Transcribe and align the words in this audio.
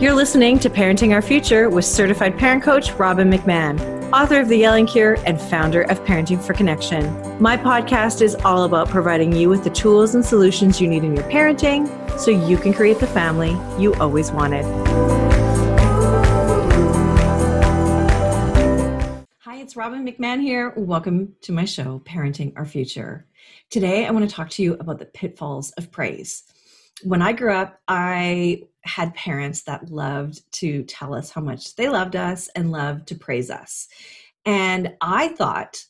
You're 0.00 0.14
listening 0.14 0.60
to 0.60 0.70
Parenting 0.70 1.12
Our 1.12 1.20
Future 1.20 1.68
with 1.68 1.84
certified 1.84 2.38
parent 2.38 2.62
coach 2.62 2.92
Robbin 2.92 3.28
McManne, 3.28 3.80
author 4.12 4.38
of 4.38 4.46
The 4.46 4.56
Yelling 4.56 4.86
Cure 4.86 5.16
and 5.26 5.40
founder 5.40 5.82
of 5.82 5.98
Parenting 6.04 6.40
for 6.40 6.54
Connection. 6.54 7.04
My 7.42 7.56
podcast 7.56 8.22
is 8.22 8.36
all 8.36 8.62
about 8.62 8.88
providing 8.88 9.32
you 9.32 9.48
with 9.48 9.64
the 9.64 9.70
tools 9.70 10.14
and 10.14 10.24
solutions 10.24 10.80
you 10.80 10.86
need 10.86 11.02
in 11.02 11.16
your 11.16 11.24
parenting 11.24 11.88
so 12.16 12.30
you 12.30 12.56
can 12.56 12.72
create 12.72 13.00
the 13.00 13.08
family 13.08 13.50
you 13.82 13.92
always 13.94 14.30
wanted. 14.30 14.64
Hi, 19.40 19.56
it's 19.56 19.74
Robbin 19.74 20.06
McManne 20.06 20.42
here. 20.42 20.74
Welcome 20.76 21.34
to 21.40 21.50
my 21.50 21.64
show, 21.64 22.02
Parenting 22.04 22.52
Our 22.54 22.66
Future. 22.66 23.26
Today, 23.68 24.06
I 24.06 24.12
want 24.12 24.30
to 24.30 24.32
talk 24.32 24.50
to 24.50 24.62
you 24.62 24.74
about 24.74 25.00
the 25.00 25.06
pitfalls 25.06 25.72
of 25.72 25.90
praise 25.90 26.44
when 27.02 27.22
I 27.22 27.32
grew 27.32 27.52
up, 27.52 27.80
I 27.88 28.62
had 28.82 29.14
parents 29.14 29.62
that 29.62 29.90
loved 29.90 30.40
to 30.52 30.82
tell 30.84 31.14
us 31.14 31.30
how 31.30 31.40
much 31.40 31.76
they 31.76 31.88
loved 31.88 32.16
us 32.16 32.48
and 32.56 32.72
loved 32.72 33.08
to 33.08 33.14
praise 33.14 33.50
us. 33.50 33.88
And 34.44 34.94
I 35.00 35.28
thought 35.28 35.84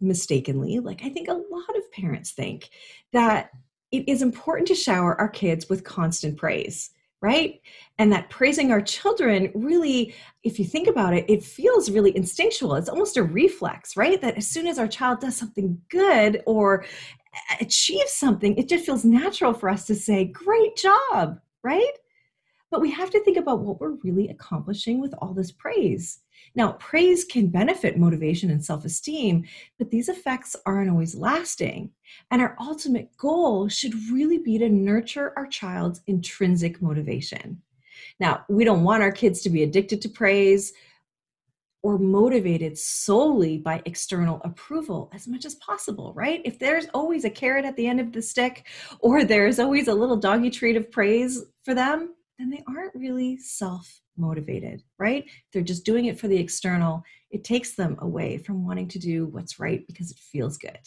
mistakenly, 0.00 0.78
like 0.78 1.02
I 1.04 1.10
think 1.10 1.28
a 1.28 1.34
lot 1.34 1.76
of 1.76 1.92
parents 1.92 2.32
think, 2.32 2.70
that 3.12 3.50
it 3.92 4.08
is 4.08 4.22
important 4.22 4.68
to 4.68 4.74
shower 4.74 5.20
our 5.20 5.28
kids 5.28 5.68
with 5.68 5.84
constant 5.84 6.38
praise, 6.38 6.90
right? 7.20 7.60
And 7.98 8.10
that 8.12 8.30
praising 8.30 8.72
our 8.72 8.80
children 8.80 9.50
really, 9.54 10.14
if 10.42 10.58
you 10.58 10.64
think 10.64 10.88
about 10.88 11.12
it, 11.12 11.26
it 11.28 11.42
feels 11.44 11.90
really 11.90 12.16
instinctual. 12.16 12.76
It's 12.76 12.88
almost 12.88 13.18
a 13.18 13.22
reflex, 13.22 13.96
right? 13.96 14.20
That 14.22 14.38
as 14.38 14.46
soon 14.46 14.66
as 14.66 14.78
our 14.78 14.88
child 14.88 15.20
does 15.20 15.36
something 15.36 15.78
good 15.90 16.42
or 16.46 16.86
achieve 17.60 18.08
something, 18.08 18.56
it 18.56 18.68
just 18.68 18.86
feels 18.86 19.04
natural 19.04 19.52
for 19.52 19.68
us 19.68 19.86
to 19.86 19.94
say, 19.94 20.24
Great 20.24 20.76
job, 20.76 21.40
right? 21.62 21.92
But 22.70 22.80
we 22.80 22.90
have 22.92 23.10
to 23.10 23.20
think 23.24 23.36
about 23.36 23.60
what 23.60 23.80
we're 23.80 23.96
really 24.04 24.28
accomplishing 24.28 25.00
with 25.00 25.12
all 25.18 25.34
this 25.34 25.50
praise. 25.50 26.20
Now, 26.54 26.72
praise 26.72 27.24
can 27.24 27.48
benefit 27.48 27.98
motivation 27.98 28.50
and 28.50 28.64
self 28.64 28.84
esteem, 28.84 29.44
but 29.78 29.90
these 29.90 30.08
effects 30.08 30.54
aren't 30.66 30.90
always 30.90 31.14
lasting. 31.14 31.90
And 32.30 32.40
our 32.40 32.56
ultimate 32.60 33.16
goal 33.16 33.68
should 33.68 33.94
really 34.10 34.38
be 34.38 34.58
to 34.58 34.68
nurture 34.68 35.32
our 35.36 35.46
child's 35.46 36.00
intrinsic 36.06 36.80
motivation. 36.80 37.60
Now, 38.20 38.44
we 38.48 38.64
don't 38.64 38.84
want 38.84 39.02
our 39.02 39.12
kids 39.12 39.40
to 39.42 39.50
be 39.50 39.62
addicted 39.62 40.00
to 40.02 40.08
praise 40.08 40.72
or 41.82 41.98
motivated 41.98 42.76
solely 42.76 43.58
by 43.58 43.82
external 43.86 44.40
approval 44.44 45.10
as 45.14 45.26
much 45.26 45.44
as 45.44 45.54
possible, 45.56 46.12
right? 46.14 46.42
If 46.44 46.58
there's 46.58 46.86
always 46.92 47.24
a 47.24 47.30
carrot 47.30 47.64
at 47.64 47.76
the 47.76 47.86
end 47.86 48.00
of 48.00 48.12
the 48.12 48.22
stick 48.22 48.66
or 49.00 49.24
there's 49.24 49.58
always 49.58 49.88
a 49.88 49.94
little 49.94 50.16
doggy 50.16 50.50
treat 50.50 50.76
of 50.76 50.90
praise 50.90 51.42
for 51.64 51.74
them, 51.74 52.14
then 52.38 52.50
they 52.50 52.62
aren't 52.68 52.94
really 52.94 53.38
self 53.38 54.00
motivated, 54.16 54.82
right? 54.98 55.24
They're 55.52 55.62
just 55.62 55.84
doing 55.84 56.06
it 56.06 56.18
for 56.18 56.28
the 56.28 56.38
external. 56.38 57.02
It 57.30 57.44
takes 57.44 57.74
them 57.74 57.96
away 58.00 58.38
from 58.38 58.66
wanting 58.66 58.88
to 58.88 58.98
do 58.98 59.26
what's 59.26 59.58
right 59.58 59.86
because 59.86 60.10
it 60.10 60.18
feels 60.18 60.58
good, 60.58 60.78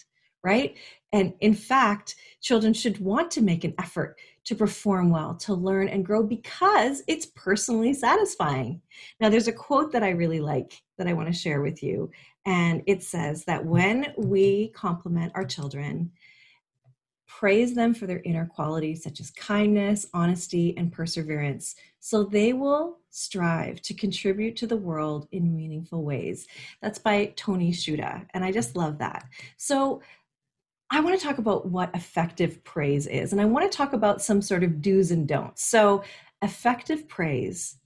right? 0.43 0.75
And 1.13 1.33
in 1.41 1.53
fact, 1.53 2.15
children 2.41 2.73
should 2.73 2.99
want 2.99 3.31
to 3.31 3.41
make 3.41 3.63
an 3.63 3.73
effort 3.79 4.17
to 4.45 4.55
perform 4.55 5.09
well, 5.09 5.35
to 5.35 5.53
learn 5.53 5.87
and 5.87 6.05
grow 6.05 6.23
because 6.23 7.01
it's 7.07 7.27
personally 7.27 7.93
satisfying. 7.93 8.81
Now, 9.19 9.29
there's 9.29 9.47
a 9.47 9.53
quote 9.53 9.91
that 9.93 10.03
I 10.03 10.09
really 10.09 10.41
like 10.41 10.73
that 10.97 11.07
I 11.07 11.13
want 11.13 11.27
to 11.27 11.33
share 11.33 11.61
with 11.61 11.81
you. 11.81 12.11
And 12.45 12.81
it 12.87 13.03
says 13.03 13.45
that 13.45 13.65
when 13.65 14.13
we 14.17 14.69
compliment 14.69 15.31
our 15.35 15.45
children, 15.45 16.11
praise 17.27 17.73
them 17.73 17.93
for 17.93 18.05
their 18.05 18.21
inner 18.25 18.45
qualities 18.45 19.03
such 19.03 19.19
as 19.19 19.31
kindness, 19.31 20.07
honesty, 20.13 20.75
and 20.77 20.91
perseverance, 20.91 21.75
so 21.99 22.23
they 22.23 22.53
will 22.53 22.99
strive 23.09 23.81
to 23.81 23.93
contribute 23.93 24.55
to 24.57 24.67
the 24.67 24.77
world 24.77 25.27
in 25.31 25.55
meaningful 25.55 26.03
ways. 26.03 26.47
That's 26.81 26.99
by 26.99 27.33
Toni 27.35 27.71
Schutta. 27.71 28.25
And 28.33 28.43
I 28.43 28.51
just 28.51 28.75
love 28.75 28.97
that. 28.99 29.25
So, 29.57 30.01
I 30.93 30.99
want 30.99 31.19
to 31.19 31.25
talk 31.25 31.39
about 31.39 31.65
what 31.65 31.89
effective 31.95 32.63
praise 32.63 33.07
is, 33.07 33.31
and 33.31 33.41
I 33.41 33.45
want 33.45 33.69
to 33.69 33.75
talk 33.75 33.93
about 33.93 34.21
some 34.21 34.43
sort 34.43 34.63
of 34.63 34.79
do's 34.79 35.09
and 35.09 35.27
don'ts. 35.27 35.63
So, 35.63 36.03
effective 36.43 37.07
praise, 37.07 37.77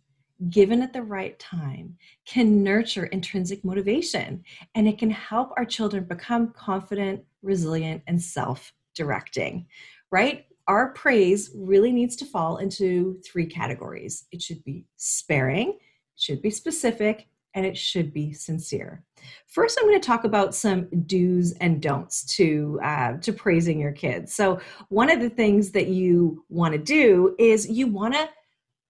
given 0.49 0.81
at 0.81 0.91
the 0.91 1.03
right 1.03 1.39
time, 1.39 1.95
can 2.25 2.63
nurture 2.63 3.05
intrinsic 3.05 3.63
motivation 3.63 4.43
and 4.75 4.89
it 4.89 4.97
can 4.97 5.09
help 5.09 5.53
our 5.55 5.63
children 5.63 6.03
become 6.03 6.49
confident, 6.49 7.23
resilient, 7.41 8.03
and 8.07 8.21
self 8.21 8.73
directing, 8.93 9.67
right? 10.11 10.43
Our 10.67 10.91
praise 10.91 11.51
really 11.55 11.93
needs 11.93 12.17
to 12.17 12.25
fall 12.25 12.57
into 12.57 13.21
three 13.25 13.45
categories 13.45 14.25
it 14.33 14.41
should 14.41 14.61
be 14.65 14.83
sparing, 14.97 15.69
it 15.69 15.77
should 16.17 16.41
be 16.41 16.49
specific, 16.49 17.29
and 17.57 17.65
it 17.65 17.75
should 17.75 18.13
be 18.13 18.31
sincere. 18.31 19.03
First, 19.47 19.79
I'm 19.79 19.87
going 19.87 19.99
to 19.99 20.05
talk 20.05 20.25
about 20.25 20.53
some 20.53 20.87
do's 21.07 21.53
and 21.53 21.81
don'ts 21.81 22.23
to 22.35 22.79
uh, 22.83 23.13
to 23.17 23.33
praising 23.33 23.79
your 23.79 23.91
kids. 23.91 24.33
So, 24.35 24.59
one 24.89 25.09
of 25.09 25.19
the 25.19 25.31
things 25.31 25.71
that 25.71 25.87
you 25.87 26.45
want 26.49 26.73
to 26.73 26.77
do 26.77 27.35
is 27.39 27.67
you 27.67 27.87
want 27.87 28.13
to 28.13 28.29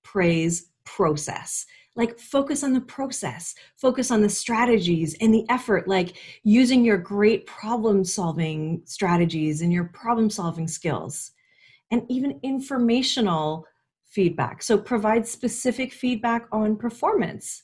praise 0.04 0.70
process 0.84 1.66
like 1.96 2.18
focus 2.18 2.64
on 2.64 2.72
the 2.72 2.82
process 2.82 3.54
focus 3.76 4.10
on 4.10 4.22
the 4.22 4.30
strategies 4.30 5.18
and 5.20 5.34
the 5.34 5.46
effort 5.50 5.86
like 5.86 6.16
using 6.44 6.86
your 6.86 6.98
great 6.98 7.46
problem 7.46 8.06
solving 8.06 8.82
strategies 8.86 9.62
and 9.62 9.74
your 9.74 9.86
problem 9.86 10.30
solving 10.30 10.66
skills 10.66 11.32
and 11.92 12.04
even 12.08 12.40
informational 12.42 13.66
feedback 14.06 14.64
so 14.64 14.78
provide 14.78 15.28
specific 15.28 15.92
feedback 15.92 16.48
on 16.54 16.78
performance 16.78 17.64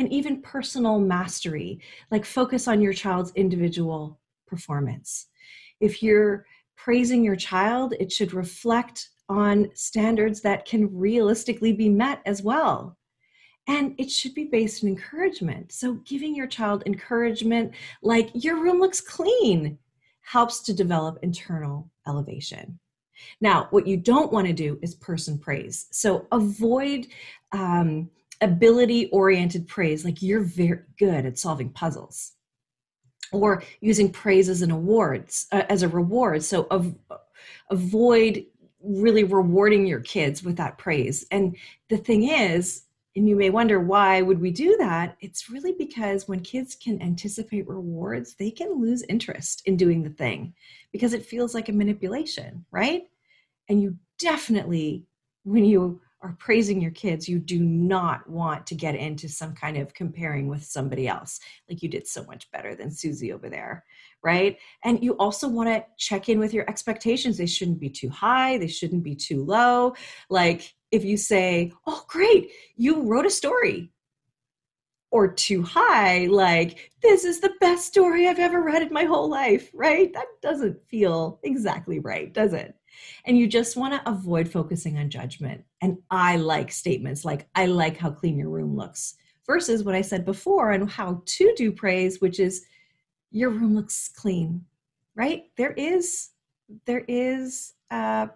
and 0.00 0.10
even 0.10 0.40
personal 0.40 0.98
mastery, 0.98 1.78
like 2.10 2.24
focus 2.24 2.66
on 2.66 2.80
your 2.80 2.94
child's 2.94 3.32
individual 3.34 4.18
performance. 4.46 5.26
If 5.78 6.02
you're 6.02 6.46
praising 6.74 7.22
your 7.22 7.36
child, 7.36 7.92
it 8.00 8.10
should 8.10 8.32
reflect 8.32 9.10
on 9.28 9.68
standards 9.74 10.40
that 10.40 10.64
can 10.64 10.88
realistically 10.96 11.74
be 11.74 11.90
met 11.90 12.22
as 12.24 12.42
well. 12.42 12.96
And 13.68 13.94
it 13.98 14.10
should 14.10 14.34
be 14.34 14.44
based 14.44 14.82
on 14.82 14.88
encouragement. 14.88 15.70
So, 15.70 16.00
giving 16.06 16.34
your 16.34 16.46
child 16.46 16.82
encouragement, 16.86 17.74
like 18.02 18.30
your 18.32 18.56
room 18.56 18.80
looks 18.80 19.02
clean, 19.02 19.78
helps 20.22 20.60
to 20.62 20.72
develop 20.72 21.18
internal 21.22 21.90
elevation. 22.08 22.80
Now, 23.42 23.68
what 23.68 23.86
you 23.86 23.98
don't 23.98 24.32
want 24.32 24.46
to 24.46 24.54
do 24.54 24.78
is 24.80 24.94
person 24.94 25.38
praise. 25.38 25.88
So, 25.92 26.26
avoid 26.32 27.06
um, 27.52 28.08
ability 28.40 29.08
oriented 29.10 29.66
praise, 29.68 30.04
like 30.04 30.22
you're 30.22 30.40
very 30.40 30.80
good 30.98 31.26
at 31.26 31.38
solving 31.38 31.70
puzzles, 31.70 32.32
or 33.32 33.62
using 33.80 34.10
praise 34.10 34.48
as 34.48 34.62
an 34.62 34.70
awards 34.70 35.46
uh, 35.52 35.64
as 35.68 35.82
a 35.82 35.88
reward. 35.88 36.42
So 36.42 36.66
av- 36.70 36.94
avoid 37.70 38.44
really 38.82 39.24
rewarding 39.24 39.86
your 39.86 40.00
kids 40.00 40.42
with 40.42 40.56
that 40.56 40.78
praise. 40.78 41.26
And 41.30 41.56
the 41.88 41.98
thing 41.98 42.28
is, 42.28 42.84
and 43.16 43.28
you 43.28 43.36
may 43.36 43.50
wonder 43.50 43.80
why 43.80 44.22
would 44.22 44.40
we 44.40 44.50
do 44.50 44.76
that 44.78 45.16
it's 45.20 45.50
really 45.50 45.72
because 45.72 46.28
when 46.28 46.40
kids 46.40 46.74
can 46.74 47.00
anticipate 47.02 47.68
rewards 47.68 48.34
they 48.34 48.50
can 48.50 48.80
lose 48.80 49.02
interest 49.04 49.62
in 49.66 49.76
doing 49.76 50.02
the 50.02 50.10
thing 50.10 50.54
because 50.92 51.12
it 51.12 51.26
feels 51.26 51.54
like 51.54 51.68
a 51.68 51.72
manipulation 51.72 52.64
right 52.70 53.02
and 53.68 53.82
you 53.82 53.96
definitely 54.18 55.04
when 55.44 55.64
you 55.64 56.00
are 56.22 56.36
praising 56.38 56.80
your 56.80 56.90
kids, 56.90 57.28
you 57.28 57.38
do 57.38 57.60
not 57.60 58.28
want 58.28 58.66
to 58.66 58.74
get 58.74 58.94
into 58.94 59.28
some 59.28 59.54
kind 59.54 59.76
of 59.76 59.94
comparing 59.94 60.48
with 60.48 60.62
somebody 60.62 61.08
else. 61.08 61.40
Like 61.68 61.82
you 61.82 61.88
did 61.88 62.06
so 62.06 62.24
much 62.24 62.50
better 62.50 62.74
than 62.74 62.90
Susie 62.90 63.32
over 63.32 63.48
there, 63.48 63.84
right? 64.22 64.58
And 64.84 65.02
you 65.02 65.12
also 65.12 65.48
want 65.48 65.68
to 65.70 65.84
check 65.98 66.28
in 66.28 66.38
with 66.38 66.52
your 66.52 66.68
expectations. 66.68 67.38
They 67.38 67.46
shouldn't 67.46 67.80
be 67.80 67.88
too 67.88 68.10
high, 68.10 68.58
they 68.58 68.68
shouldn't 68.68 69.02
be 69.02 69.14
too 69.14 69.44
low. 69.44 69.94
Like 70.28 70.74
if 70.90 71.04
you 71.04 71.16
say, 71.16 71.72
oh, 71.86 72.04
great, 72.08 72.50
you 72.76 73.02
wrote 73.02 73.26
a 73.26 73.30
story. 73.30 73.90
Or 75.12 75.26
too 75.26 75.64
high, 75.64 76.26
like, 76.26 76.92
this 77.02 77.24
is 77.24 77.40
the 77.40 77.52
best 77.60 77.84
story 77.86 78.28
I've 78.28 78.38
ever 78.38 78.62
read 78.62 78.82
in 78.82 78.92
my 78.92 79.02
whole 79.02 79.28
life, 79.28 79.68
right? 79.74 80.12
That 80.12 80.26
doesn't 80.40 80.78
feel 80.88 81.40
exactly 81.42 81.98
right, 81.98 82.32
does 82.32 82.52
it? 82.52 82.76
And 83.24 83.38
you 83.38 83.46
just 83.46 83.76
want 83.76 83.94
to 83.94 84.10
avoid 84.10 84.48
focusing 84.48 84.98
on 84.98 85.10
judgment. 85.10 85.64
And 85.82 85.98
I 86.10 86.36
like 86.36 86.72
statements 86.72 87.24
like, 87.24 87.48
I 87.54 87.66
like 87.66 87.96
how 87.96 88.10
clean 88.10 88.38
your 88.38 88.50
room 88.50 88.76
looks, 88.76 89.16
versus 89.46 89.82
what 89.82 89.94
I 89.94 90.02
said 90.02 90.24
before 90.24 90.72
and 90.72 90.88
how 90.88 91.22
to 91.24 91.54
do 91.56 91.72
praise, 91.72 92.20
which 92.20 92.38
is, 92.38 92.64
your 93.32 93.50
room 93.50 93.76
looks 93.76 94.08
clean, 94.08 94.64
right? 95.14 95.44
There 95.56 95.72
is, 95.72 96.30
there 96.84 97.04
is 97.06 97.74
uh, 97.90 98.26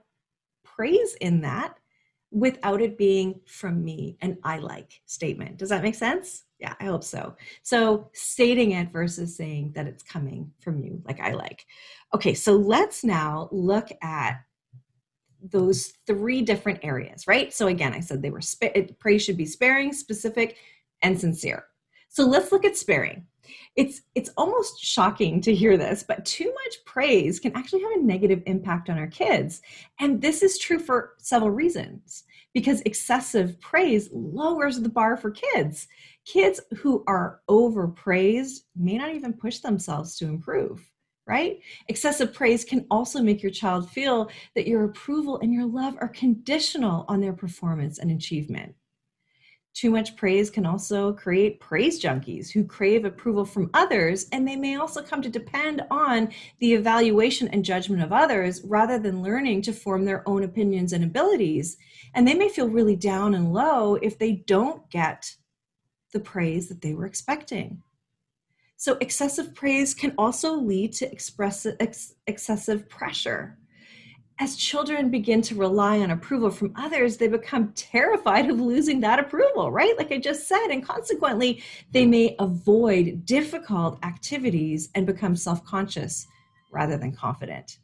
praise 0.63 1.15
in 1.21 1.41
that 1.41 1.79
without 2.31 2.81
it 2.81 2.99
being 2.99 3.41
from 3.45 3.85
me 3.85 4.17
an 4.21 4.39
I 4.43 4.59
like 4.59 5.01
statement. 5.07 5.57
Does 5.57 5.69
that 5.69 5.83
make 5.83 5.95
sense? 5.95 6.45
Yeah, 6.59 6.75
I 6.81 6.85
hope 6.85 7.05
so. 7.05 7.37
So 7.63 8.09
stating 8.13 8.73
it 8.73 8.93
versus 8.93 9.37
saying 9.37 9.73
that 9.75 9.87
it's 9.87 10.03
coming 10.03 10.51
from 10.61 10.79
you, 10.79 11.03
like 11.05 11.21
I 11.21 11.33
like. 11.33 11.67
Okay, 12.15 12.35
so 12.35 12.55
let's 12.55 13.05
now 13.05 13.49
look 13.53 13.89
at 14.03 14.43
those 15.51 15.93
three 16.07 16.43
different 16.43 16.81
areas, 16.83 17.27
right? 17.27 17.53
So 17.53 17.67
again, 17.69 17.93
I 17.93 18.01
said 18.01 18.23
they 18.23 18.31
were 18.31 18.41
praise 18.99 19.23
should 19.23 19.37
be 19.37 19.47
sparing, 19.47 19.93
specific, 19.93 20.57
and 21.03 21.19
sincere. 21.19 21.65
So 22.09 22.25
let's 22.25 22.53
look 22.53 22.65
at 22.65 22.77
sparing. 22.77 23.27
It's 23.77 24.03
it's 24.15 24.31
almost 24.37 24.83
shocking 24.83 25.41
to 25.43 25.55
hear 25.55 25.77
this, 25.77 26.05
but 26.07 26.25
too 26.25 26.47
much 26.47 26.85
praise 26.87 27.41
can 27.41 27.53
actually 27.55 27.83
have 27.83 27.93
a 27.93 28.03
negative 28.03 28.43
impact 28.47 28.89
on 28.89 28.99
our 28.99 29.09
kids. 29.09 29.61
And 30.01 30.23
this 30.23 30.43
is 30.43 30.59
true 30.59 30.79
for 30.79 31.15
several 31.19 31.51
reasons. 31.51 32.25
Because 32.55 32.83
excessive 32.83 33.61
praise 33.61 34.09
lowers 34.13 34.81
the 34.81 34.89
bar 34.89 35.17
for 35.17 35.33
kids. 35.33 35.89
Kids 36.25 36.61
who 36.77 37.03
are 37.09 37.41
overpraised 37.49 38.63
may 38.77 38.97
not 38.97 39.13
even 39.13 39.33
push 39.33 39.59
themselves 39.59 40.17
to 40.19 40.27
improve 40.27 40.89
right? 41.27 41.59
Excessive 41.89 42.35
praise 42.35 42.65
can 42.65 42.87
also 42.91 43.23
make 43.23 43.43
your 43.43 43.53
child 43.53 43.91
feel 43.91 44.31
that 44.55 44.69
your 44.69 44.85
approval 44.85 45.39
and 45.41 45.53
your 45.53 45.67
love 45.67 45.97
are 46.01 46.09
conditional 46.09 47.05
on 47.09 47.21
their 47.21 47.33
performance 47.33 47.99
and 47.99 48.11
achievement. 48.11 48.75
Too 49.75 49.91
much 49.91 50.15
praise 50.15 50.51
can 50.51 50.67
also 50.67 51.13
create 51.15 51.59
praise 51.59 52.01
junkies 52.01 52.49
who 52.49 52.63
crave 52.63 53.05
approval 53.05 53.45
from 53.45 53.71
others, 53.75 54.29
and 54.31 54.47
they 54.47 54.55
may 54.55 54.77
also 54.77 55.03
come 55.03 55.21
to 55.21 55.29
depend 55.29 55.83
on 55.91 56.29
the 56.61 56.75
evaluation 56.75 57.49
and 57.49 57.65
judgment 57.65 58.01
of 58.01 58.13
others 58.13 58.63
rather 58.65 59.01
than 59.01 59.21
learning 59.21 59.63
to 59.63 59.73
form 59.73 60.05
their 60.05 60.27
own 60.29 60.45
opinions 60.45 60.93
and 60.93 61.03
abilities. 61.03 61.77
And 62.15 62.27
they 62.27 62.35
may 62.35 62.51
feel 62.51 62.69
really 62.69 62.95
down 62.95 63.35
and 63.35 63.53
low 63.53 63.97
if 63.97 64.17
they 64.17 64.45
don't 64.47 64.89
get 64.91 65.35
the 66.13 66.21
praise 66.21 66.69
that 66.69 66.81
they 66.81 66.95
were 66.95 67.07
expecting. 67.07 67.83
So, 68.77 68.97
excessive 69.01 69.55
praise 69.55 69.95
can 69.95 70.15
also 70.19 70.55
lead 70.55 70.93
to 70.95 71.11
express, 71.11 71.67
ex, 71.81 72.15
excessive 72.27 72.89
pressure 72.89 73.59
as 74.41 74.57
children 74.57 75.11
begin 75.11 75.41
to 75.43 75.55
rely 75.55 76.01
on 76.01 76.11
approval 76.11 76.51
from 76.51 76.73
others, 76.77 77.17
they 77.17 77.29
become 77.29 77.73
terrified 77.75 78.51
of 78.51 78.61
losing 78.61 79.01
that 79.01 79.21
approval, 79.21 79.71
right? 79.71 79.97
Like 79.97 80.11
I 80.11 80.19
just 80.19 80.49
said. 80.49 80.69
And 80.69 80.85
consequently, 80.85 81.63
they 81.93 82.05
hmm. 82.05 82.11
may 82.11 82.37
avoid 82.39 83.25
difficult 83.25 83.99
activities 84.05 84.89
and 84.95 85.07
become 85.07 85.37
self 85.37 85.65
conscious 85.65 86.27
rather 86.73 86.97
than 86.97 87.13
confident. 87.13 87.79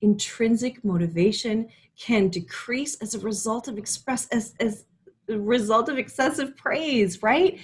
Intrinsic 0.00 0.82
motivation 0.84 1.68
can 1.98 2.28
decrease 2.28 2.96
as 2.96 3.14
a 3.14 3.18
result 3.18 3.68
of 3.68 3.76
express 3.76 4.26
as, 4.28 4.54
as 4.60 4.86
a 5.28 5.38
result 5.38 5.88
of 5.88 5.98
excessive 5.98 6.56
praise, 6.56 7.22
right? 7.22 7.58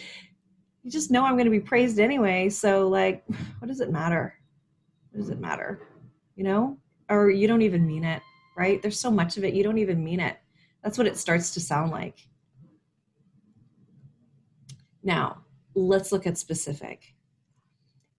You 0.83 0.91
just 0.91 1.11
know 1.11 1.25
I'm 1.25 1.35
going 1.35 1.45
to 1.45 1.51
be 1.51 1.61
praised 1.61 1.99
anyway. 1.99 2.49
So, 2.49 2.89
like, 2.89 3.25
what 3.59 3.69
does 3.69 3.81
it 3.81 3.91
matter? 3.91 4.35
What 5.11 5.21
does 5.21 5.31
it 5.31 5.41
matter? 5.41 5.81
You 6.37 6.45
know? 6.45 6.79
or 7.11 7.29
you 7.29 7.49
don't 7.49 7.63
even 7.63 7.87
mean 7.87 8.05
it, 8.05 8.23
right? 8.57 8.81
There's 8.81 8.99
so 8.99 9.11
much 9.11 9.37
of 9.37 9.45
it, 9.45 9.53
you 9.53 9.63
don't 9.63 9.79
even 9.79 10.03
mean 10.03 10.21
it. 10.21 10.39
That's 10.83 10.97
what 10.97 11.09
it 11.09 11.19
starts 11.19 11.51
to 11.55 11.61
sound 11.61 11.91
like. 11.91 12.29
Now, 15.03 15.39
let's 15.75 16.13
look 16.13 16.27
at 16.27 16.39
specific. 16.39 17.15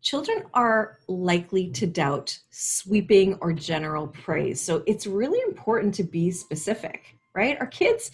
Children 0.02 0.44
are 0.54 1.00
likely 1.08 1.70
to 1.72 1.88
doubt 1.88 2.38
sweeping 2.50 3.36
or 3.36 3.54
general 3.54 4.08
praise. 4.08 4.60
So 4.60 4.84
it's 4.88 5.08
really 5.08 5.40
important 5.48 5.94
to 5.96 6.04
be 6.04 6.32
specific, 6.32 7.18
right? 7.34 7.58
Our 7.60 7.68
kids 7.68 8.12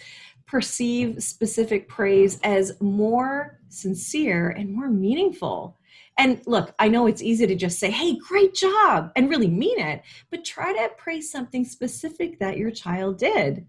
perceive 0.48 1.22
specific 1.22 1.88
praise 1.88 2.40
as 2.42 2.80
more 2.80 3.60
sincere 3.68 4.48
and 4.48 4.72
more 4.72 4.88
meaningful. 4.88 5.76
And 6.16 6.40
look, 6.46 6.74
I 6.78 6.88
know 6.88 7.06
it's 7.06 7.22
easy 7.22 7.46
to 7.46 7.54
just 7.54 7.78
say, 7.78 7.90
hey, 7.90 8.16
great 8.16 8.54
job, 8.54 9.12
and 9.14 9.30
really 9.30 9.48
mean 9.48 9.78
it, 9.78 10.02
but 10.30 10.44
try 10.44 10.72
to 10.72 10.90
praise 10.96 11.30
something 11.30 11.64
specific 11.64 12.40
that 12.40 12.56
your 12.56 12.72
child 12.72 13.18
did. 13.18 13.66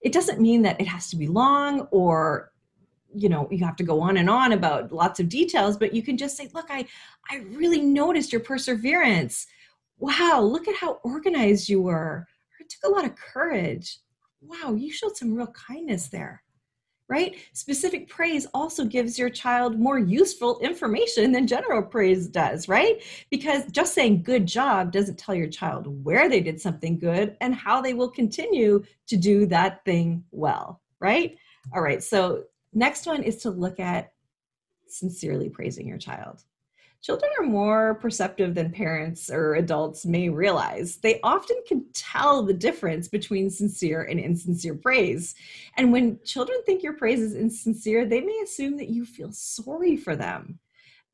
It 0.00 0.12
doesn't 0.12 0.40
mean 0.40 0.62
that 0.62 0.80
it 0.80 0.86
has 0.86 1.10
to 1.10 1.16
be 1.16 1.26
long 1.26 1.82
or 1.90 2.52
you 3.14 3.28
know 3.28 3.46
you 3.50 3.62
have 3.62 3.76
to 3.76 3.84
go 3.84 4.00
on 4.00 4.16
and 4.16 4.30
on 4.30 4.52
about 4.52 4.90
lots 4.90 5.20
of 5.20 5.28
details 5.28 5.76
but 5.76 5.92
you 5.92 6.02
can 6.02 6.16
just 6.16 6.34
say 6.34 6.48
look 6.54 6.64
i 6.70 6.82
i 7.30 7.36
really 7.50 7.82
noticed 7.82 8.32
your 8.32 8.40
perseverance. 8.40 9.46
Wow 9.98 10.40
look 10.40 10.66
at 10.66 10.76
how 10.76 10.94
organized 11.04 11.68
you 11.68 11.82
were. 11.82 12.26
It 12.58 12.70
took 12.70 12.90
a 12.90 12.94
lot 12.94 13.04
of 13.04 13.14
courage 13.14 13.98
wow 14.42 14.74
you 14.74 14.92
showed 14.92 15.16
some 15.16 15.34
real 15.34 15.48
kindness 15.48 16.08
there 16.08 16.42
right? 17.12 17.36
Specific 17.52 18.08
praise 18.08 18.46
also 18.54 18.86
gives 18.86 19.18
your 19.18 19.28
child 19.28 19.78
more 19.78 19.98
useful 19.98 20.58
information 20.60 21.30
than 21.30 21.46
general 21.46 21.82
praise 21.82 22.26
does, 22.26 22.68
right? 22.68 23.02
Because 23.30 23.66
just 23.70 23.92
saying 23.92 24.22
good 24.22 24.46
job 24.46 24.92
doesn't 24.92 25.18
tell 25.18 25.34
your 25.34 25.48
child 25.48 26.04
where 26.04 26.30
they 26.30 26.40
did 26.40 26.58
something 26.58 26.98
good 26.98 27.36
and 27.42 27.54
how 27.54 27.82
they 27.82 27.92
will 27.92 28.08
continue 28.08 28.82
to 29.08 29.16
do 29.18 29.44
that 29.44 29.84
thing 29.84 30.24
well, 30.30 30.80
right? 31.00 31.36
All 31.74 31.82
right, 31.82 32.02
so 32.02 32.44
next 32.72 33.04
one 33.06 33.22
is 33.22 33.36
to 33.42 33.50
look 33.50 33.78
at 33.78 34.14
sincerely 34.88 35.50
praising 35.50 35.86
your 35.86 35.98
child. 35.98 36.42
Children 37.02 37.32
are 37.38 37.44
more 37.44 37.96
perceptive 37.96 38.54
than 38.54 38.70
parents 38.70 39.28
or 39.28 39.56
adults 39.56 40.06
may 40.06 40.28
realize. 40.28 40.98
They 40.98 41.18
often 41.24 41.56
can 41.66 41.84
tell 41.92 42.44
the 42.44 42.54
difference 42.54 43.08
between 43.08 43.50
sincere 43.50 44.04
and 44.04 44.20
insincere 44.20 44.76
praise. 44.76 45.34
And 45.76 45.90
when 45.90 46.20
children 46.24 46.58
think 46.64 46.84
your 46.84 46.92
praise 46.92 47.20
is 47.20 47.34
insincere, 47.34 48.06
they 48.06 48.20
may 48.20 48.38
assume 48.44 48.76
that 48.76 48.88
you 48.88 49.04
feel 49.04 49.32
sorry 49.32 49.96
for 49.96 50.14
them 50.14 50.60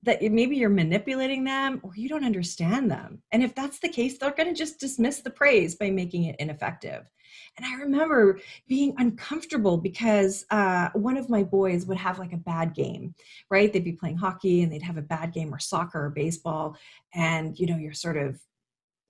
that 0.03 0.23
maybe 0.23 0.57
you're 0.57 0.69
manipulating 0.69 1.43
them 1.43 1.81
or 1.83 1.91
you 1.97 2.09
don't 2.09 2.25
understand 2.25 2.91
them. 2.91 3.21
And 3.33 3.43
if 3.43 3.55
that's 3.55 3.81
the 3.81 3.89
case, 3.89 4.17
they're 4.17 4.31
going 4.31 4.49
to 4.49 4.55
just 4.55 4.79
dismiss 4.79 5.21
the 5.21 5.31
praise 5.31 5.75
by 5.75 5.91
making 5.91 6.25
it 6.25 6.37
ineffective. 6.39 7.05
And 7.59 7.67
I 7.67 7.75
remember 7.75 8.39
being 8.69 8.95
uncomfortable 8.99 9.77
because 9.77 10.47
uh, 10.51 10.89
one 10.95 11.17
of 11.17 11.29
my 11.29 11.43
boys 11.43 11.87
would 11.87 11.99
have 11.99 12.19
like 12.19 12.33
a 12.33 12.39
bad 12.39 12.73
game, 12.73 13.15
right? 13.51 13.73
They'd 13.73 13.85
be 13.85 13.93
playing 13.93 14.17
hockey 14.17 14.63
and 14.63 14.73
they'd 14.73 14.83
have 14.83 14.97
a 14.97 15.03
bad 15.03 15.33
game 15.35 15.53
or 15.53 15.59
soccer 15.59 16.07
or 16.07 16.11
baseball. 16.11 16.77
And, 17.15 17.59
you 17.59 17.67
know, 17.67 17.77
you're 17.77 17.93
sort 17.93 18.17
of 18.17 18.39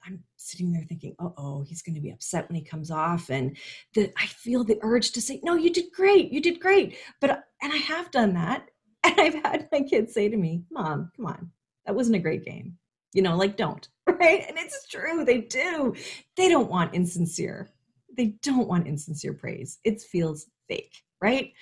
I'm 0.06 0.22
sitting 0.36 0.72
there 0.72 0.84
thinking, 0.88 1.14
oh, 1.18 1.34
oh, 1.36 1.62
he's 1.62 1.82
going 1.82 1.94
to 1.94 2.00
be 2.00 2.10
upset 2.10 2.48
when 2.48 2.56
he 2.56 2.62
comes 2.62 2.90
off. 2.90 3.30
And 3.30 3.56
the, 3.94 4.10
I 4.16 4.26
feel 4.26 4.64
the 4.64 4.78
urge 4.82 5.12
to 5.12 5.20
say, 5.20 5.40
no, 5.42 5.54
you 5.54 5.70
did 5.70 5.92
great. 5.92 6.32
You 6.32 6.40
did 6.40 6.60
great. 6.60 6.96
But, 7.20 7.44
and 7.60 7.72
I 7.72 7.76
have 7.76 8.10
done 8.10 8.34
that. 8.34 8.68
And 9.04 9.20
I've 9.20 9.34
had 9.34 9.68
my 9.70 9.82
kids 9.82 10.12
say 10.12 10.28
to 10.28 10.36
me, 10.36 10.64
Mom, 10.72 11.12
come 11.16 11.26
on, 11.26 11.50
that 11.86 11.94
wasn't 11.94 12.16
a 12.16 12.20
great 12.20 12.44
game. 12.44 12.76
You 13.14 13.22
know, 13.22 13.36
like, 13.36 13.56
don't, 13.56 13.88
right? 14.06 14.44
And 14.46 14.58
it's 14.58 14.86
true, 14.88 15.24
they 15.24 15.38
do. 15.38 15.94
They 16.36 16.48
don't 16.48 16.68
want 16.68 16.94
insincere. 16.94 17.70
They 18.18 18.34
don't 18.42 18.68
want 18.68 18.86
insincere 18.86 19.32
praise. 19.32 19.78
It 19.84 20.02
feels 20.02 20.46
fake, 20.68 21.02
right? 21.22 21.52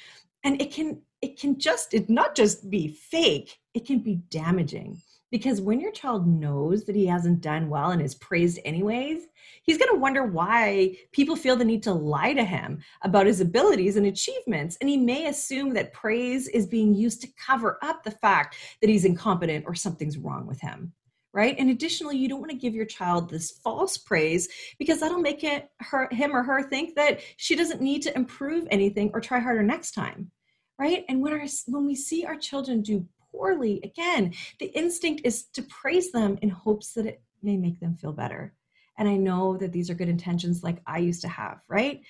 And 0.42 0.60
it 0.60 0.72
can, 0.72 1.02
it 1.22 1.38
can 1.38 1.58
just, 1.58 1.94
it 1.94 2.10
not 2.10 2.34
just 2.34 2.68
be 2.68 2.88
fake, 2.88 3.56
it 3.74 3.86
can 3.86 4.00
be 4.00 4.16
damaging 4.30 5.00
because 5.30 5.60
when 5.60 5.80
your 5.80 5.92
child 5.92 6.26
knows 6.26 6.84
that 6.84 6.94
he 6.94 7.06
hasn't 7.06 7.40
done 7.40 7.68
well 7.68 7.90
and 7.90 8.00
is 8.00 8.14
praised 8.14 8.60
anyways, 8.64 9.26
he's 9.64 9.76
going 9.76 9.92
to 9.92 10.00
wonder 10.00 10.24
why 10.24 10.96
people 11.12 11.34
feel 11.34 11.56
the 11.56 11.64
need 11.64 11.82
to 11.82 11.92
lie 11.92 12.32
to 12.32 12.44
him 12.44 12.80
about 13.02 13.26
his 13.26 13.40
abilities 13.40 13.96
and 13.96 14.06
achievements. 14.06 14.78
And 14.80 14.88
he 14.88 14.96
may 14.96 15.26
assume 15.26 15.74
that 15.74 15.92
praise 15.92 16.48
is 16.48 16.66
being 16.66 16.94
used 16.94 17.20
to 17.22 17.28
cover 17.44 17.78
up 17.82 18.02
the 18.02 18.12
fact 18.12 18.56
that 18.80 18.88
he's 18.88 19.04
incompetent 19.04 19.64
or 19.66 19.74
something's 19.74 20.16
wrong 20.16 20.46
with 20.46 20.60
him. 20.60 20.92
Right. 21.36 21.54
And 21.58 21.68
additionally, 21.68 22.16
you 22.16 22.30
don't 22.30 22.40
want 22.40 22.50
to 22.50 22.56
give 22.56 22.74
your 22.74 22.86
child 22.86 23.28
this 23.28 23.50
false 23.62 23.98
praise 23.98 24.48
because 24.78 25.00
that'll 25.00 25.18
make 25.18 25.44
it 25.44 25.68
her, 25.80 26.08
him 26.10 26.34
or 26.34 26.42
her 26.42 26.62
think 26.62 26.94
that 26.94 27.20
she 27.36 27.54
doesn't 27.54 27.82
need 27.82 28.00
to 28.04 28.16
improve 28.16 28.66
anything 28.70 29.10
or 29.12 29.20
try 29.20 29.38
harder 29.38 29.62
next 29.62 29.90
time. 29.90 30.30
Right. 30.78 31.04
And 31.10 31.20
when 31.20 31.34
our 31.34 31.44
when 31.66 31.84
we 31.84 31.94
see 31.94 32.24
our 32.24 32.36
children 32.36 32.80
do 32.80 33.06
poorly, 33.30 33.82
again, 33.84 34.32
the 34.60 34.68
instinct 34.68 35.26
is 35.26 35.44
to 35.52 35.62
praise 35.64 36.10
them 36.10 36.38
in 36.40 36.48
hopes 36.48 36.94
that 36.94 37.04
it 37.04 37.20
may 37.42 37.58
make 37.58 37.80
them 37.80 37.96
feel 37.96 38.12
better. 38.12 38.54
And 38.96 39.06
I 39.06 39.16
know 39.16 39.58
that 39.58 39.72
these 39.72 39.90
are 39.90 39.94
good 39.94 40.08
intentions 40.08 40.62
like 40.62 40.80
I 40.86 41.00
used 41.00 41.20
to 41.20 41.28
have, 41.28 41.60
right? 41.68 42.00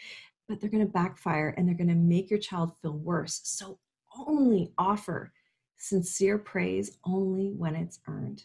But 0.48 0.60
they're 0.60 0.70
going 0.70 0.86
to 0.86 0.92
backfire 0.92 1.52
and 1.56 1.66
they're 1.66 1.74
going 1.74 1.88
to 1.88 1.96
make 1.96 2.30
your 2.30 2.38
child 2.38 2.76
feel 2.80 2.96
worse. 2.96 3.40
So 3.42 3.80
only 4.16 4.72
offer 4.78 5.32
sincere 5.78 6.38
praise 6.38 6.98
only 7.04 7.54
when 7.56 7.74
it's 7.74 7.98
earned. 8.06 8.44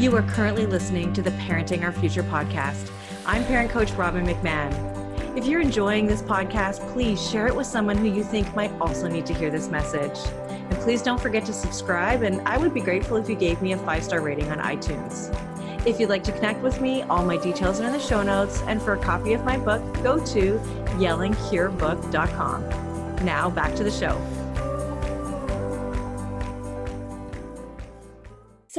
You 0.00 0.16
are 0.16 0.22
currently 0.22 0.64
listening 0.64 1.12
to 1.12 1.20
the 1.20 1.32
Parenting 1.32 1.82
Our 1.82 1.92
Future 1.92 2.22
podcast. 2.22 2.90
I'm 3.26 3.44
parent 3.44 3.70
coach 3.70 3.92
Robbin 3.92 4.24
McManne. 4.24 5.36
If 5.36 5.44
you're 5.44 5.60
enjoying 5.60 6.06
this 6.06 6.22
podcast, 6.22 6.80
please 6.94 7.20
share 7.30 7.48
it 7.48 7.54
with 7.54 7.66
someone 7.66 7.98
who 7.98 8.06
you 8.06 8.24
think 8.24 8.56
might 8.56 8.72
also 8.80 9.08
need 9.08 9.26
to 9.26 9.34
hear 9.34 9.50
this 9.50 9.68
message. 9.68 10.18
And 10.48 10.72
please 10.78 11.02
don't 11.02 11.20
forget 11.20 11.44
to 11.44 11.52
subscribe, 11.52 12.22
and 12.22 12.40
I 12.48 12.56
would 12.56 12.72
be 12.72 12.80
grateful 12.80 13.18
if 13.18 13.28
you 13.28 13.34
gave 13.34 13.60
me 13.60 13.72
a 13.72 13.76
five 13.76 14.02
star 14.02 14.22
rating 14.22 14.50
on 14.50 14.58
iTunes. 14.60 15.36
If 15.86 16.00
you'd 16.00 16.08
like 16.08 16.24
to 16.24 16.32
connect 16.32 16.62
with 16.62 16.80
me, 16.80 17.02
all 17.02 17.22
my 17.22 17.36
details 17.36 17.78
are 17.82 17.84
in 17.84 17.92
the 17.92 18.00
show 18.00 18.22
notes, 18.22 18.62
and 18.62 18.80
for 18.80 18.94
a 18.94 18.98
copy 18.98 19.34
of 19.34 19.44
my 19.44 19.58
book, 19.58 19.82
go 20.02 20.16
to 20.28 20.58
yellingcurebook.com. 20.96 23.26
Now 23.26 23.50
back 23.50 23.74
to 23.74 23.84
the 23.84 23.90
show. 23.90 24.18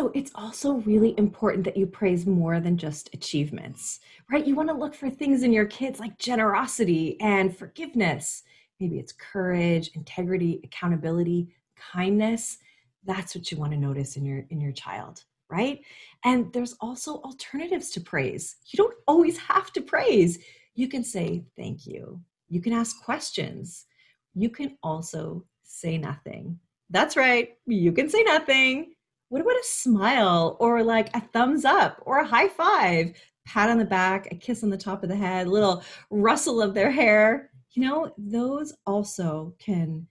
So 0.01 0.11
it's 0.15 0.31
also 0.33 0.77
really 0.77 1.13
important 1.19 1.63
that 1.65 1.77
you 1.77 1.85
praise 1.85 2.25
more 2.25 2.59
than 2.59 2.75
just 2.75 3.11
achievements, 3.13 3.99
right? 4.31 4.47
You 4.47 4.55
want 4.55 4.69
to 4.69 4.75
look 4.75 4.95
for 4.95 5.11
things 5.11 5.43
in 5.43 5.53
your 5.53 5.67
kids 5.67 5.99
like 5.99 6.17
generosity 6.17 7.21
and 7.21 7.55
forgiveness. 7.55 8.41
Maybe 8.79 8.97
it's 8.97 9.11
courage, 9.11 9.91
integrity, 9.93 10.59
accountability, 10.63 11.53
kindness. 11.75 12.57
That's 13.03 13.35
what 13.35 13.51
you 13.51 13.59
want 13.59 13.73
to 13.73 13.77
notice 13.77 14.15
in 14.15 14.25
your 14.25 14.43
in 14.49 14.59
your 14.59 14.71
child, 14.71 15.23
right? 15.51 15.81
And 16.25 16.51
there's 16.51 16.75
also 16.81 17.17
alternatives 17.17 17.91
to 17.91 18.01
praise. 18.01 18.55
You 18.69 18.77
don't 18.77 18.97
always 19.07 19.37
have 19.37 19.71
to 19.73 19.81
praise. 19.81 20.39
You 20.73 20.87
can 20.87 21.03
say 21.03 21.43
thank 21.55 21.85
you. 21.85 22.19
You 22.49 22.59
can 22.59 22.73
ask 22.73 23.03
questions. 23.03 23.85
You 24.33 24.49
can 24.49 24.79
also 24.81 25.45
say 25.61 25.99
nothing. 25.99 26.57
That's 26.89 27.15
right. 27.15 27.49
You 27.67 27.91
can 27.91 28.09
say 28.09 28.23
nothing 28.23 28.95
what 29.31 29.39
about 29.41 29.55
a 29.55 29.63
smile 29.63 30.57
or 30.59 30.83
like 30.83 31.09
a 31.15 31.21
thumbs 31.21 31.63
up 31.63 32.03
or 32.05 32.19
a 32.19 32.27
high 32.27 32.49
five, 32.49 33.13
pat 33.45 33.69
on 33.69 33.77
the 33.77 33.85
back, 33.85 34.27
a 34.29 34.35
kiss 34.35 34.61
on 34.61 34.69
the 34.69 34.77
top 34.77 35.03
of 35.03 35.09
the 35.09 35.15
head, 35.15 35.47
a 35.47 35.49
little 35.49 35.81
rustle 36.09 36.61
of 36.61 36.73
their 36.73 36.91
hair? 36.91 37.49
You 37.71 37.83
know, 37.83 38.13
those 38.17 38.73
also 38.85 39.55
can 39.57 40.05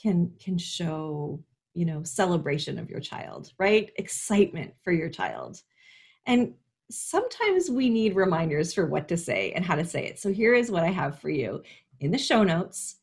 can 0.00 0.32
can 0.42 0.56
show, 0.56 1.38
you 1.74 1.84
know, 1.84 2.02
celebration 2.02 2.78
of 2.78 2.88
your 2.88 3.00
child, 3.00 3.52
right? 3.58 3.92
Excitement 3.96 4.72
for 4.82 4.90
your 4.90 5.10
child. 5.10 5.60
And 6.24 6.54
sometimes 6.90 7.68
we 7.68 7.90
need 7.90 8.16
reminders 8.16 8.72
for 8.72 8.86
what 8.86 9.06
to 9.08 9.18
say 9.18 9.52
and 9.52 9.66
how 9.66 9.74
to 9.74 9.84
say 9.84 10.06
it. 10.06 10.18
So 10.18 10.32
here 10.32 10.54
is 10.54 10.70
what 10.70 10.82
I 10.82 10.90
have 10.90 11.18
for 11.18 11.28
you. 11.28 11.62
In 12.00 12.10
the 12.10 12.16
show 12.16 12.42
notes, 12.42 12.96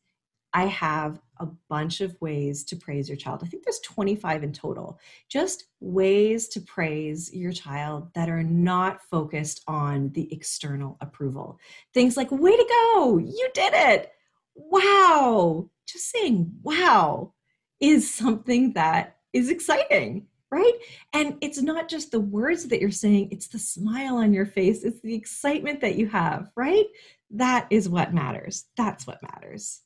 I 0.52 0.66
have 0.66 1.20
a 1.38 1.46
bunch 1.68 2.00
of 2.00 2.20
ways 2.20 2.64
to 2.64 2.76
praise 2.76 3.08
your 3.08 3.16
child. 3.16 3.40
I 3.42 3.46
think 3.46 3.64
there's 3.64 3.80
25 3.80 4.42
in 4.42 4.52
total. 4.52 4.98
Just 5.28 5.64
ways 5.80 6.48
to 6.48 6.60
praise 6.60 7.32
your 7.32 7.52
child 7.52 8.10
that 8.14 8.28
are 8.28 8.42
not 8.42 9.02
focused 9.02 9.62
on 9.66 10.10
the 10.12 10.32
external 10.32 10.96
approval. 11.00 11.58
Things 11.94 12.16
like, 12.16 12.30
way 12.30 12.56
to 12.56 12.66
go, 12.68 13.18
you 13.18 13.48
did 13.54 13.72
it. 13.74 14.12
Wow. 14.54 15.70
Just 15.86 16.10
saying, 16.10 16.52
wow, 16.62 17.32
is 17.80 18.12
something 18.12 18.74
that 18.74 19.16
is 19.32 19.48
exciting, 19.50 20.26
right? 20.50 20.74
And 21.12 21.36
it's 21.40 21.62
not 21.62 21.88
just 21.88 22.10
the 22.10 22.20
words 22.20 22.66
that 22.66 22.80
you're 22.80 22.90
saying, 22.90 23.28
it's 23.30 23.48
the 23.48 23.58
smile 23.58 24.16
on 24.16 24.32
your 24.32 24.46
face, 24.46 24.84
it's 24.84 25.00
the 25.00 25.14
excitement 25.14 25.80
that 25.80 25.96
you 25.96 26.08
have, 26.08 26.50
right? 26.56 26.86
That 27.30 27.66
is 27.70 27.88
what 27.88 28.12
matters. 28.12 28.66
That's 28.76 29.06
what 29.06 29.22
matters. 29.22 29.82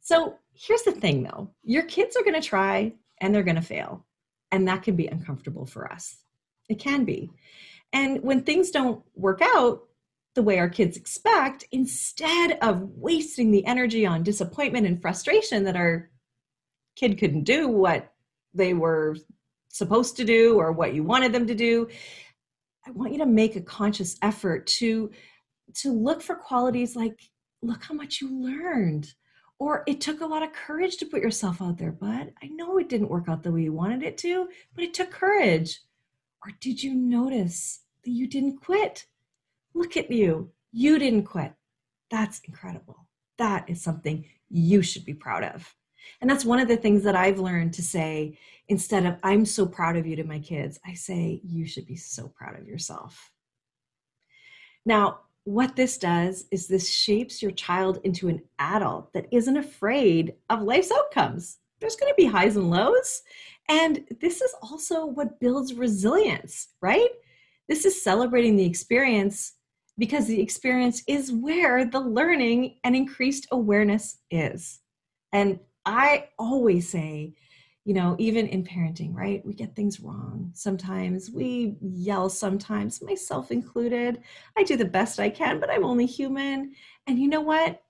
So 0.00 0.38
here's 0.54 0.82
the 0.82 0.92
thing 0.92 1.22
though 1.22 1.50
your 1.62 1.84
kids 1.84 2.16
are 2.16 2.22
going 2.22 2.40
to 2.40 2.46
try 2.46 2.92
and 3.20 3.34
they're 3.34 3.42
going 3.42 3.56
to 3.56 3.62
fail. 3.62 4.04
And 4.50 4.66
that 4.66 4.82
can 4.82 4.96
be 4.96 5.06
uncomfortable 5.06 5.66
for 5.66 5.92
us. 5.92 6.18
It 6.68 6.78
can 6.78 7.04
be. 7.04 7.30
And 7.92 8.22
when 8.22 8.42
things 8.42 8.70
don't 8.70 9.02
work 9.14 9.40
out 9.42 9.82
the 10.34 10.42
way 10.42 10.58
our 10.58 10.68
kids 10.68 10.96
expect, 10.96 11.64
instead 11.72 12.58
of 12.62 12.82
wasting 12.96 13.50
the 13.50 13.64
energy 13.66 14.06
on 14.06 14.22
disappointment 14.22 14.86
and 14.86 15.00
frustration 15.00 15.64
that 15.64 15.76
our 15.76 16.10
kid 16.96 17.18
couldn't 17.18 17.44
do 17.44 17.68
what 17.68 18.12
they 18.54 18.74
were 18.74 19.16
supposed 19.68 20.16
to 20.16 20.24
do 20.24 20.56
or 20.56 20.72
what 20.72 20.94
you 20.94 21.02
wanted 21.02 21.32
them 21.32 21.46
to 21.46 21.54
do, 21.54 21.88
I 22.86 22.90
want 22.92 23.12
you 23.12 23.18
to 23.18 23.26
make 23.26 23.56
a 23.56 23.60
conscious 23.60 24.16
effort 24.22 24.66
to 24.78 25.10
to 25.74 25.92
look 25.92 26.22
for 26.22 26.34
qualities 26.34 26.96
like 26.96 27.20
look 27.60 27.84
how 27.84 27.92
much 27.92 28.22
you 28.22 28.42
learned 28.42 29.12
or 29.58 29.82
it 29.86 30.00
took 30.00 30.20
a 30.20 30.26
lot 30.26 30.42
of 30.42 30.52
courage 30.52 30.96
to 30.98 31.06
put 31.06 31.20
yourself 31.20 31.60
out 31.60 31.78
there, 31.78 31.92
bud. 31.92 32.32
I 32.42 32.46
know 32.48 32.78
it 32.78 32.88
didn't 32.88 33.10
work 33.10 33.28
out 33.28 33.42
the 33.42 33.50
way 33.50 33.62
you 33.62 33.72
wanted 33.72 34.02
it 34.02 34.16
to, 34.18 34.48
but 34.74 34.84
it 34.84 34.94
took 34.94 35.10
courage. 35.10 35.80
Or 36.44 36.52
did 36.60 36.82
you 36.82 36.94
notice 36.94 37.80
that 38.04 38.10
you 38.10 38.28
didn't 38.28 38.58
quit? 38.58 39.06
Look 39.74 39.96
at 39.96 40.10
you. 40.10 40.50
You 40.70 40.98
didn't 40.98 41.24
quit. 41.24 41.52
That's 42.10 42.40
incredible. 42.40 43.06
That 43.38 43.68
is 43.68 43.82
something 43.82 44.24
you 44.48 44.82
should 44.82 45.04
be 45.04 45.14
proud 45.14 45.44
of. 45.44 45.74
And 46.20 46.30
that's 46.30 46.44
one 46.44 46.60
of 46.60 46.68
the 46.68 46.76
things 46.76 47.02
that 47.02 47.16
I've 47.16 47.38
learned 47.38 47.74
to 47.74 47.82
say 47.82 48.38
instead 48.68 49.04
of, 49.06 49.16
I'm 49.22 49.44
so 49.44 49.66
proud 49.66 49.96
of 49.96 50.06
you 50.06 50.16
to 50.16 50.24
my 50.24 50.38
kids, 50.38 50.78
I 50.86 50.94
say, 50.94 51.40
you 51.44 51.66
should 51.66 51.86
be 51.86 51.96
so 51.96 52.28
proud 52.28 52.58
of 52.58 52.66
yourself. 52.66 53.32
Now, 54.86 55.20
what 55.48 55.76
this 55.76 55.96
does 55.96 56.44
is 56.50 56.66
this 56.66 56.90
shapes 56.90 57.40
your 57.40 57.52
child 57.52 58.00
into 58.04 58.28
an 58.28 58.42
adult 58.58 59.10
that 59.14 59.26
isn't 59.32 59.56
afraid 59.56 60.34
of 60.50 60.60
life's 60.60 60.92
outcomes. 60.92 61.56
There's 61.80 61.96
going 61.96 62.12
to 62.12 62.16
be 62.16 62.26
highs 62.26 62.56
and 62.56 62.70
lows. 62.70 63.22
And 63.66 64.04
this 64.20 64.42
is 64.42 64.54
also 64.60 65.06
what 65.06 65.40
builds 65.40 65.72
resilience, 65.72 66.68
right? 66.82 67.08
This 67.66 67.86
is 67.86 68.02
celebrating 68.04 68.56
the 68.56 68.66
experience 68.66 69.54
because 69.96 70.26
the 70.26 70.38
experience 70.38 71.02
is 71.08 71.32
where 71.32 71.86
the 71.86 72.00
learning 72.00 72.76
and 72.84 72.94
increased 72.94 73.46
awareness 73.50 74.18
is. 74.30 74.80
And 75.32 75.60
I 75.86 76.28
always 76.38 76.90
say, 76.90 77.32
you 77.88 77.94
know, 77.94 78.14
even 78.18 78.46
in 78.48 78.62
parenting, 78.62 79.14
right? 79.14 79.42
We 79.46 79.54
get 79.54 79.74
things 79.74 79.98
wrong. 79.98 80.50
Sometimes 80.52 81.30
we 81.30 81.74
yell, 81.80 82.28
sometimes, 82.28 83.00
myself 83.00 83.50
included. 83.50 84.20
I 84.58 84.62
do 84.64 84.76
the 84.76 84.84
best 84.84 85.18
I 85.18 85.30
can, 85.30 85.58
but 85.58 85.70
I'm 85.70 85.86
only 85.86 86.04
human. 86.04 86.74
And 87.06 87.18
you 87.18 87.28
know 87.28 87.40
what? 87.40 87.82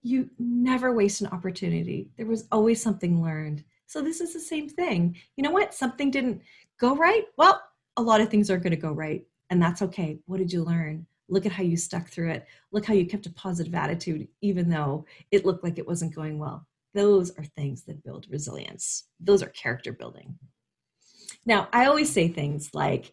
You 0.00 0.30
never 0.38 0.94
waste 0.94 1.20
an 1.20 1.26
opportunity. 1.26 2.08
There 2.16 2.24
was 2.24 2.48
always 2.50 2.80
something 2.80 3.22
learned. 3.22 3.64
So 3.84 4.00
this 4.00 4.22
is 4.22 4.32
the 4.32 4.40
same 4.40 4.66
thing. 4.66 5.14
You 5.36 5.42
know 5.42 5.50
what? 5.50 5.74
Something 5.74 6.10
didn't 6.10 6.40
go 6.80 6.96
right. 6.96 7.24
Well, 7.36 7.62
a 7.98 8.02
lot 8.02 8.22
of 8.22 8.30
things 8.30 8.48
aren't 8.48 8.62
going 8.62 8.70
to 8.70 8.78
go 8.78 8.92
right. 8.92 9.26
And 9.50 9.60
that's 9.60 9.82
okay. 9.82 10.20
What 10.24 10.38
did 10.38 10.54
you 10.54 10.64
learn? 10.64 11.04
Look 11.28 11.44
at 11.44 11.52
how 11.52 11.64
you 11.64 11.76
stuck 11.76 12.08
through 12.08 12.30
it. 12.30 12.46
Look 12.72 12.86
how 12.86 12.94
you 12.94 13.04
kept 13.04 13.26
a 13.26 13.32
positive 13.32 13.74
attitude, 13.74 14.26
even 14.40 14.70
though 14.70 15.04
it 15.30 15.44
looked 15.44 15.64
like 15.64 15.78
it 15.78 15.86
wasn't 15.86 16.14
going 16.14 16.38
well. 16.38 16.66
Those 16.94 17.30
are 17.36 17.44
things 17.44 17.84
that 17.84 18.02
build 18.04 18.26
resilience. 18.30 19.04
Those 19.20 19.42
are 19.42 19.50
character 19.50 19.92
building. 19.92 20.38
Now, 21.46 21.68
I 21.72 21.86
always 21.86 22.10
say 22.10 22.28
things 22.28 22.70
like 22.74 23.12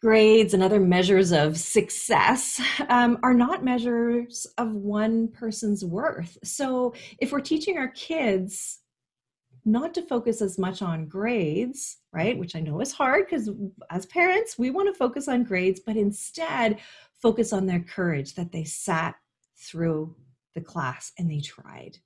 grades 0.00 0.52
and 0.52 0.62
other 0.62 0.80
measures 0.80 1.32
of 1.32 1.56
success 1.56 2.60
um, 2.88 3.18
are 3.22 3.34
not 3.34 3.64
measures 3.64 4.46
of 4.58 4.72
one 4.72 5.28
person's 5.28 5.84
worth. 5.84 6.36
So, 6.44 6.94
if 7.18 7.32
we're 7.32 7.40
teaching 7.40 7.78
our 7.78 7.88
kids 7.88 8.80
not 9.64 9.94
to 9.94 10.02
focus 10.02 10.42
as 10.42 10.58
much 10.58 10.82
on 10.82 11.06
grades, 11.06 11.98
right, 12.12 12.36
which 12.36 12.56
I 12.56 12.60
know 12.60 12.80
is 12.80 12.92
hard 12.92 13.26
because 13.26 13.48
as 13.90 14.06
parents, 14.06 14.58
we 14.58 14.70
want 14.70 14.92
to 14.92 14.98
focus 14.98 15.28
on 15.28 15.44
grades, 15.44 15.80
but 15.84 15.96
instead 15.96 16.78
focus 17.20 17.52
on 17.52 17.66
their 17.66 17.80
courage 17.80 18.34
that 18.34 18.50
they 18.50 18.64
sat 18.64 19.14
through 19.56 20.16
the 20.54 20.60
class 20.60 21.12
and 21.16 21.30
they 21.30 21.40
tried 21.40 21.98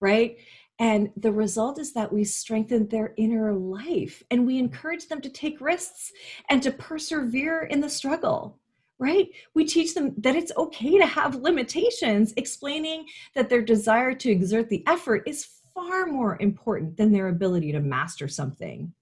right? 0.00 0.38
And 0.78 1.10
the 1.16 1.32
result 1.32 1.78
is 1.78 1.92
that 1.92 2.12
we 2.12 2.24
strengthen 2.24 2.88
their 2.88 3.14
inner 3.16 3.52
life 3.52 4.22
and 4.30 4.44
we 4.44 4.58
encourage 4.58 5.06
them 5.06 5.20
to 5.20 5.28
take 5.28 5.60
risks 5.60 6.12
and 6.50 6.62
to 6.62 6.72
persevere 6.72 7.62
in 7.62 7.80
the 7.80 7.88
struggle, 7.88 8.58
right? 8.98 9.28
We 9.54 9.64
teach 9.64 9.94
them 9.94 10.14
that 10.18 10.34
it's 10.34 10.52
okay 10.56 10.98
to 10.98 11.06
have 11.06 11.36
limitations, 11.36 12.34
explaining 12.36 13.06
that 13.36 13.48
their 13.48 13.62
desire 13.62 14.14
to 14.14 14.30
exert 14.30 14.68
the 14.68 14.84
effort 14.88 15.22
is 15.26 15.46
far 15.74 16.06
more 16.06 16.38
important 16.40 16.96
than 16.96 17.12
their 17.12 17.28
ability 17.28 17.70
to 17.72 17.80
master 17.80 18.26
something. 18.26 18.92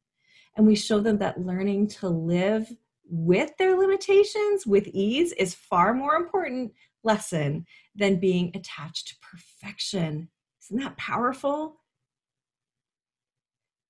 And 0.56 0.66
we 0.66 0.76
show 0.76 1.00
them 1.00 1.18
that 1.18 1.40
learning 1.40 1.88
to 1.88 2.08
live 2.08 2.70
with 3.08 3.56
their 3.58 3.78
limitations 3.78 4.66
with 4.66 4.86
ease 4.88 5.32
is 5.32 5.54
far 5.54 5.94
more 5.94 6.16
important 6.16 6.72
lesson 7.02 7.66
than 7.94 8.20
being 8.20 8.50
attached 8.54 9.08
to 9.08 9.16
perfection 9.20 10.28
isn't 10.62 10.78
that 10.78 10.96
powerful? 10.96 11.80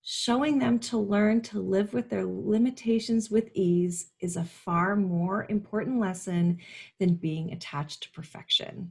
Showing 0.02 0.58
them 0.58 0.78
to 0.80 0.98
learn 0.98 1.42
to 1.42 1.60
live 1.60 1.94
with 1.94 2.10
their 2.10 2.24
limitations 2.24 3.30
with 3.30 3.50
ease 3.54 4.10
is 4.20 4.36
a 4.36 4.44
far 4.44 4.96
more 4.96 5.46
important 5.48 6.00
lesson 6.00 6.58
than 6.98 7.14
being 7.14 7.52
attached 7.52 8.02
to 8.02 8.10
perfection. 8.10 8.90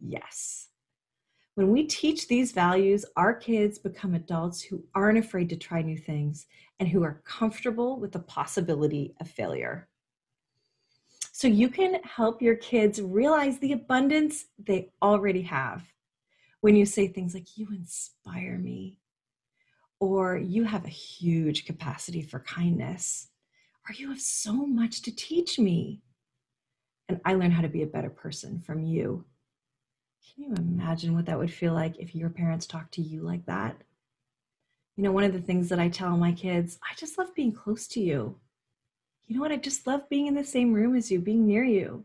Yes. 0.00 0.68
When 1.54 1.70
we 1.70 1.84
teach 1.84 2.26
these 2.26 2.52
values, 2.52 3.04
our 3.16 3.34
kids 3.34 3.78
become 3.78 4.14
adults 4.14 4.62
who 4.62 4.82
aren't 4.94 5.18
afraid 5.18 5.50
to 5.50 5.56
try 5.56 5.82
new 5.82 5.98
things 5.98 6.46
and 6.78 6.88
who 6.88 7.04
are 7.04 7.22
comfortable 7.24 8.00
with 8.00 8.12
the 8.12 8.20
possibility 8.20 9.14
of 9.20 9.28
failure. 9.28 9.88
So 11.32 11.46
you 11.48 11.68
can 11.68 12.02
help 12.02 12.42
your 12.42 12.56
kids 12.56 13.00
realize 13.00 13.58
the 13.58 13.72
abundance 13.72 14.46
they 14.58 14.90
already 15.02 15.42
have 15.42 15.84
when 16.60 16.76
you 16.76 16.84
say 16.84 17.08
things 17.08 17.34
like, 17.34 17.56
you 17.56 17.68
inspire 17.72 18.58
me, 18.58 18.98
or 19.98 20.36
you 20.36 20.64
have 20.64 20.84
a 20.84 20.90
huge 20.90 21.64
capacity 21.64 22.22
for 22.22 22.40
kindness, 22.40 23.28
or 23.88 23.94
you 23.94 24.08
have 24.10 24.20
so 24.20 24.66
much 24.66 25.02
to 25.02 25.14
teach 25.14 25.58
me. 25.58 26.02
And 27.08 27.20
I 27.24 27.34
learn 27.34 27.50
how 27.50 27.62
to 27.62 27.68
be 27.68 27.82
a 27.82 27.86
better 27.86 28.10
person 28.10 28.60
from 28.60 28.84
you. 28.84 29.24
Can 30.24 30.44
you 30.44 30.54
imagine 30.54 31.14
what 31.14 31.26
that 31.26 31.38
would 31.38 31.52
feel 31.52 31.72
like 31.72 31.98
if 31.98 32.14
your 32.14 32.30
parents 32.30 32.66
talked 32.66 32.94
to 32.94 33.02
you 33.02 33.22
like 33.22 33.46
that? 33.46 33.76
You 34.96 35.02
know, 35.04 35.12
one 35.12 35.24
of 35.24 35.32
the 35.32 35.40
things 35.40 35.68
that 35.70 35.80
I 35.80 35.88
tell 35.88 36.16
my 36.16 36.32
kids, 36.32 36.78
I 36.82 36.94
just 36.94 37.18
love 37.18 37.34
being 37.34 37.52
close 37.52 37.86
to 37.88 38.00
you. 38.00 38.36
You 39.26 39.36
know 39.36 39.40
what? 39.42 39.52
I 39.52 39.56
just 39.56 39.86
love 39.86 40.08
being 40.08 40.26
in 40.26 40.34
the 40.34 40.44
same 40.44 40.72
room 40.72 40.94
as 40.94 41.10
you, 41.10 41.20
being 41.20 41.46
near 41.46 41.64
you. 41.64 42.04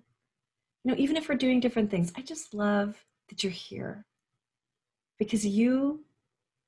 You 0.83 0.91
know, 0.91 0.95
even 0.97 1.17
if 1.17 1.27
we're 1.27 1.35
doing 1.35 1.59
different 1.59 1.91
things, 1.91 2.13
I 2.15 2.21
just 2.21 2.53
love 2.53 3.03
that 3.29 3.43
you're 3.43 3.51
here 3.51 4.05
because 5.17 5.45
you 5.45 6.03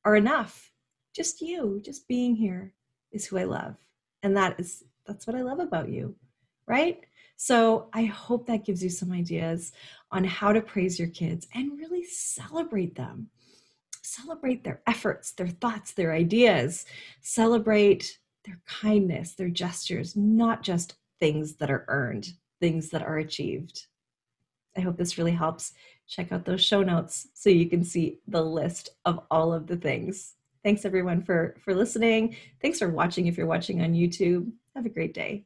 are 0.05 0.15
enough. 0.15 0.71
Just 1.15 1.41
you, 1.41 1.81
just 1.83 2.07
being 2.07 2.35
here 2.35 2.73
is 3.11 3.25
who 3.25 3.37
I 3.37 3.43
love. 3.43 3.75
And 4.23 4.35
that 4.37 4.59
is 4.59 4.83
that's 5.05 5.25
what 5.25 5.35
I 5.35 5.41
love 5.41 5.59
about 5.59 5.89
you, 5.89 6.15
right? 6.67 7.05
So 7.37 7.87
I 7.93 8.05
hope 8.05 8.47
that 8.47 8.65
gives 8.65 8.83
you 8.83 8.89
some 8.89 9.11
ideas 9.11 9.71
on 10.11 10.23
how 10.23 10.51
to 10.51 10.61
praise 10.61 10.99
your 10.99 11.07
kids 11.07 11.47
and 11.53 11.77
really 11.77 12.03
celebrate 12.03 12.95
them. 12.95 13.29
Celebrate 14.01 14.63
their 14.63 14.81
efforts, 14.87 15.31
their 15.31 15.47
thoughts, 15.47 15.93
their 15.93 16.13
ideas. 16.13 16.85
Celebrate 17.21 18.19
their 18.45 18.59
kindness, 18.65 19.35
their 19.35 19.49
gestures, 19.49 20.15
not 20.15 20.63
just 20.63 20.95
things 21.19 21.55
that 21.55 21.69
are 21.69 21.85
earned, 21.89 22.33
things 22.59 22.89
that 22.89 23.03
are 23.03 23.17
achieved. 23.17 23.87
I 24.75 24.81
hope 24.81 24.97
this 24.97 25.17
really 25.17 25.31
helps. 25.31 25.73
Check 26.07 26.31
out 26.31 26.45
those 26.45 26.63
show 26.63 26.83
notes 26.83 27.27
so 27.33 27.49
you 27.49 27.69
can 27.69 27.83
see 27.83 28.19
the 28.27 28.43
list 28.43 28.89
of 29.05 29.19
all 29.29 29.53
of 29.53 29.67
the 29.67 29.77
things. 29.77 30.35
Thanks 30.63 30.85
everyone 30.85 31.21
for 31.21 31.55
for 31.63 31.75
listening. 31.75 32.35
Thanks 32.61 32.79
for 32.79 32.89
watching 32.89 33.27
if 33.27 33.37
you're 33.37 33.47
watching 33.47 33.81
on 33.81 33.93
YouTube. 33.93 34.51
Have 34.75 34.85
a 34.85 34.89
great 34.89 35.13
day. 35.13 35.45